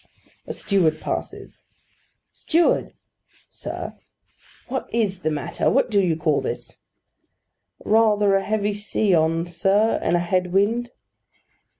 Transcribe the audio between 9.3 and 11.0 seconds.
sir, and a head wind.